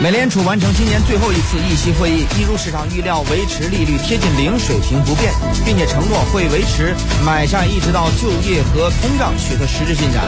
[0.00, 5.32] 美联储完成今年最后一次议息会议，一如市场预料，维持利率贴近零水平不变，
[5.66, 6.94] 并且承诺会维持
[7.26, 10.22] 买债一直到就业和通胀取得实质进展。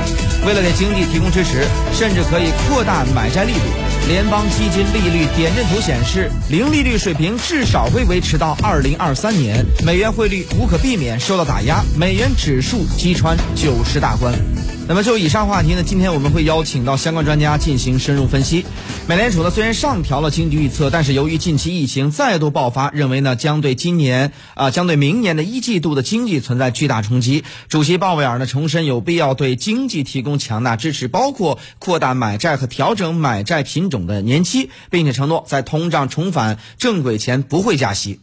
[0.45, 3.61] 为了给经济提供支持，甚至可以扩大买债力度。
[4.09, 14.35] 联邦基金利率点阵图显示，零利率水平至少会维持到二零二三年，美元汇率无可避免受到打压，美元指数击穿九十大关。
[14.89, 18.67] 那么就以上话题呢，今天我们会邀请到相关专家进行深入分析。
[19.07, 27.45] 美联储呢虽然上调了经济预测，但是由于近期疫情再度爆发，认为呢将对今年啊将对明年的一季度的经济存在巨大冲击。
[27.69, 38.19] 主席鲍威尔呢重申有必要对经济提供强大支持，包括扩大买债和调整买债品种的年期，并且承诺在通胀重返正轨前不会加息。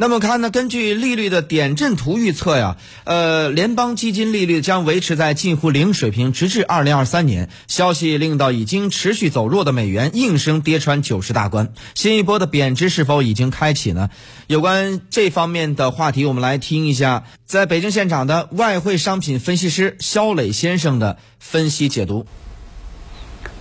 [0.00, 7.50] 那么看呢，根据利率的点阵图预测呀，呃，联邦基金利率将维持在近乎零水平，直至二零二三年。
[7.68, 14.08] 消息令到已经持续走弱的美元应声跌穿九十大关，新一波的贬值是否已经开启呢？
[14.46, 22.24] 有关这方面的话题，我们来听一下在北京现场的外汇商品分析师肖磊先生的分析解读。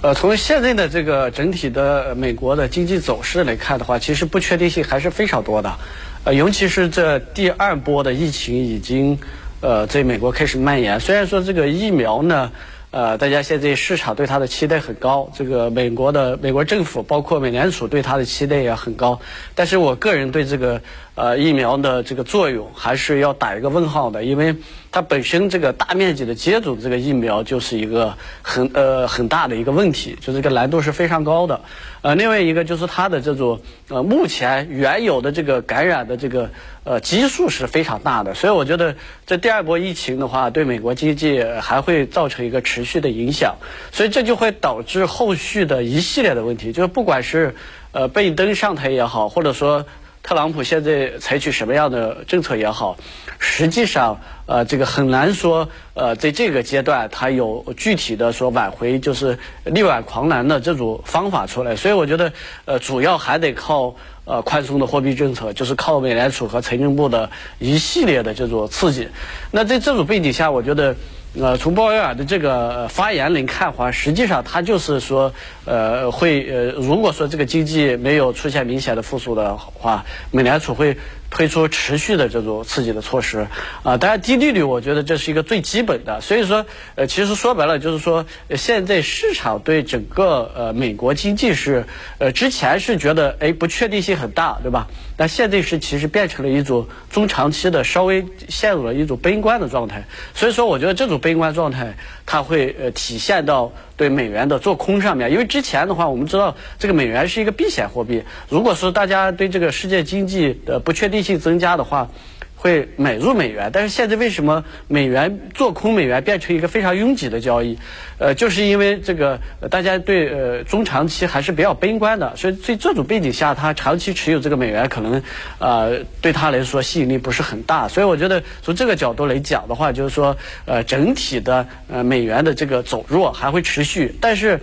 [0.01, 5.77] 呃，从现在的这个整体的美国的经济走势来看的话，其实不确定性还是非常多的。
[6.25, 9.17] 呃，尤其是这第二波的疫情已经
[9.61, 10.99] 呃在美国开始蔓延。
[10.99, 12.51] 虽然说这个疫苗呢，
[12.91, 19.19] 呃，大家现在市场对它的期待很高，这个美国的美国政府包括美联储对它的期待也很高，
[19.55, 20.81] 但是我个人对这个
[21.15, 24.55] 呃疫苗的这个作用还是要打一个问号的，因为。
[24.91, 31.61] 它本身这个大面积的接种这个疫苗就是一个很呃很大的一个问题，就这个难度是非常高的。
[32.01, 36.49] 呃，另外一个就是它的这种呃目前原有的这个感染的这个
[36.83, 38.95] 呃基数是非常大的，所以我觉得
[39.27, 43.57] 这第二波疫情的话，对美国经济还会造成一个持续的影响，
[43.91, 47.53] 所以这就会导致后续的一系列的问题，就是不管是
[47.91, 49.85] 呃拜登上台也好，或者说。
[50.21, 52.97] 特朗普现在采取什么样的政策也好，
[53.39, 61.75] 实际上，呃，这个很难说，呃，在这个阶段他有具体的说挽回，就是力挽狂澜的这种方法出来。
[61.75, 62.31] 所以我觉得，
[62.65, 69.07] 呃，主要还得靠呃宽松的货币政策，就是靠美联储和财政部的一系列的这种刺激。
[69.51, 70.95] 那在这种背景下，我觉得。
[71.35, 75.33] 呃，从鲍威尔的这个发言来看话，实际上他就是说，
[75.65, 80.97] 呃，会呃，如果说这个经济没有出现明显的复苏的话，美联储会。
[81.29, 83.47] 推出持续的这种刺激的措施，
[83.83, 86.21] 啊，当然低利率，我觉得这是一个最基本的。
[86.21, 88.25] 所以说，呃，其实说白了就是说，
[88.55, 91.85] 现在市场对整个呃美国经济是，
[92.17, 94.87] 呃，之前是觉得哎不确定性很大，对吧？
[95.17, 100.05] 但现在是其实变成了一种中长期的稍微陷入了一种悲观的状态。
[100.33, 103.71] 所以说，我觉得这种悲观状态它会呃体现到。
[103.99, 108.23] 对美元的做空上面，因为之前的话，我们知道这个美元是一个避险货币。
[108.47, 112.09] 如果说大家对这个世界经济的不确定利息增加的话，
[112.55, 117.77] 会买入美元，但是现在为什么美元做空美元变成一个非常拥挤的交易？
[118.19, 125.21] 呃，就是因为这个大家对呃中长期还是比较悲观的，所以在这种背景下，他长期持有这个美元可能
[125.59, 127.89] 呃对他来说吸引力不是很大。
[127.89, 134.61] 所以我觉得从这个角度来讲的话，就是说呃整体的呃美元的这个走弱还会持续，但是。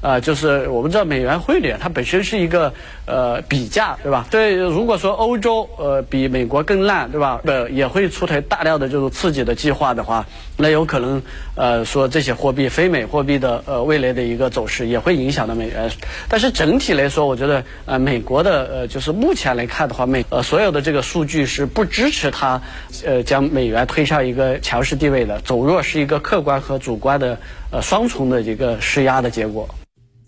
[0.00, 2.72] 呃，就是我们知道美元汇率它本身是一个
[3.06, 4.26] 呃比价，对吧？
[4.30, 7.40] 对，如果说欧洲呃比美国更烂，对吧？
[7.44, 10.26] 呃，也会出台大量的这种刺激的计划的话，
[10.56, 11.22] 那有可能
[11.54, 15.90] 呃说这些货币非美货币的呃未来的一个走势也会影响到美元。
[16.28, 22.60] 但是整体来说，我觉得呃美国的呃就是目前来看的话，美呃所有的这个数据是不支持它
[23.04, 27.38] 呃将美元推上一个强势地位的，走弱是一个客观和主观的
[27.82, 29.68] 双重的一个施压的结果。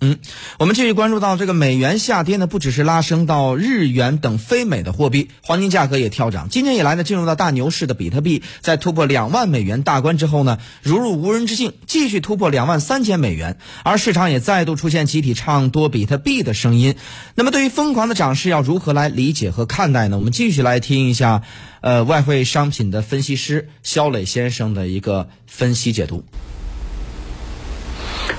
[0.01, 0.17] 嗯，
[0.61, 6.49] 我们继续关注到这个美元下跌呢，不只是拉升到日元等非美的货币，黄金价格也跳涨。
[6.51, 16.95] 今年以来呢，进入到大牛市的比特币，在突破两万美元大关之后呢，如入无人之境，继续突破两万三千美元，而市场也再度出现集体唱多比特币的声音。
[17.35, 20.17] 那么，对于疯狂的涨势，要如何来理解和看待呢？
[20.17, 21.43] 我们继续来听一下，
[21.81, 26.23] 呃，外汇商品的分析师肖磊先生的一个分析解读。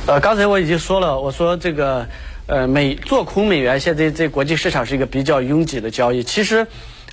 [0.09, 2.03] 呃，刚才我已经说了，我说这个，
[2.47, 6.23] 呃，美做空美元现在在国际市场是一个比较拥挤的交易。
[6.23, 6.65] 其实，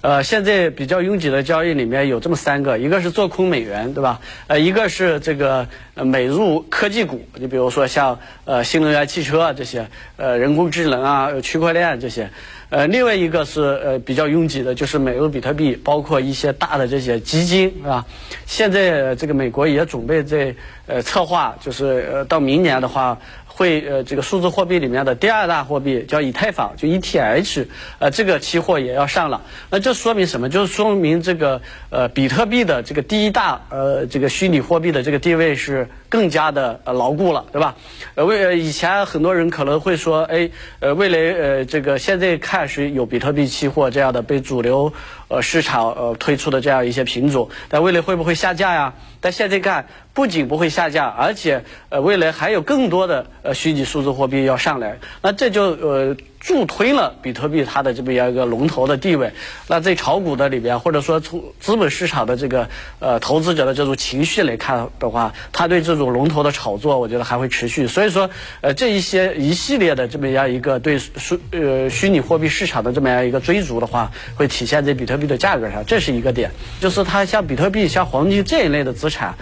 [0.03, 4.21] 呃，现在比较拥挤的交易里面有这么三个，一个是做空美元，对吧？
[4.47, 12.31] 呃，一个是这个美入科技股，你比如说像呃新能源汽车啊这些，呃人工智能啊、区块链这些。
[12.69, 18.05] 呃，另外一个是呃比较拥挤的，就是美欧比特币，包括一些大的这些基金，是吧？
[18.45, 20.55] 现在这个美国也准备在
[20.87, 23.19] 呃策划，就是呃到明年的话。
[23.56, 27.67] 会呃，这个数字货币里面的第二大货币叫以太坊，就 ETH，
[27.99, 29.41] 呃，这个期货也要上了。
[29.70, 30.50] 那这说明什么？
[30.50, 37.76] 就是说明这个呃，比特币的这个第一大呃，这个虚拟货币的这个地位是更加的呃牢固了，对吧？
[38.14, 40.50] 呃，为以前很多人可能会说，哎，
[40.81, 44.93] 呃，未来呃，这个现在看是有比特币期货这样的被主流
[45.29, 48.93] 呃市场呃推出的这样一些品种，但未来会不会下架呀？
[49.23, 49.87] 但现在看。
[50.17, 56.17] 不仅不会下架，而且呃，未来还有更多的呃虚拟数字货币要上来，那这就呃。
[56.39, 59.33] 助推了比特币它的这么样一个龙头的地位。
[59.67, 62.69] 那在炒股的里边，或者说从资本市场的这个
[63.01, 67.89] 呃投资者的这种情绪来看的话，他对这种龙头的炒作，我觉得还会持续。
[67.89, 68.31] 所以说，
[68.61, 76.53] 呃，这一些一系列的这么样一个对虚呃虚拟货币市场的这么样一个追逐的话，会体现在比特币的价格上，这是一个点。
[76.81, 79.35] 就是它像比特币、像黄金这一类的资产。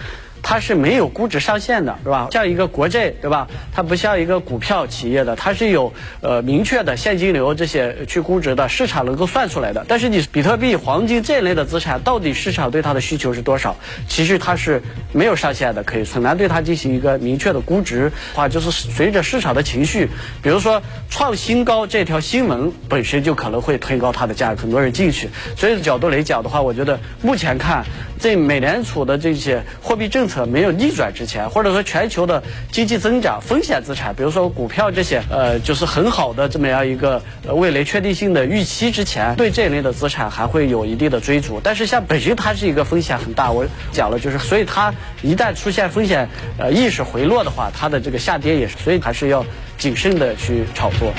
[0.47, 2.27] 它是没有估值上限的，是吧？
[2.31, 3.47] 像一个国债，对吧？
[3.73, 9.83] 它不像一个股票企业的，它是有呃明确的现金流这些去估值的，市场能够算出来的。
[9.87, 13.75] 但是你比特币、黄金这类的资产，到底市场对它的需求是多少？
[14.07, 14.79] 其实它是
[15.11, 18.11] 没有上限的，可以很难对它进行一个明确的估值。
[18.35, 20.07] 话就是随着市场的情绪，
[20.43, 25.27] 比如说创新高这条新闻本身就可能会推高它的价格，很多人进去。
[25.57, 27.83] 所以角度来讲的话，我觉得目前看，
[28.19, 30.45] 在美联储的这些货币政策。
[30.45, 32.41] 没有逆转之前，或者说全球的
[32.71, 41.59] 经济增长、风险资产，比如说股票这些，呃，就是很好的这么样一个未来确定性的预期之前，对这一类的资产还会有一定的追逐。
[41.61, 46.27] 但是像本身它是一个风险很大，我讲了就是，所以它一旦出现风险
[46.57, 49.45] 呃意识回落的话，它的这个下跌也是，所以还是要
[49.77, 51.11] 谨慎的去炒作。